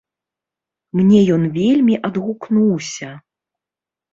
[0.99, 3.09] Мне ён вельмі адгукнуўся.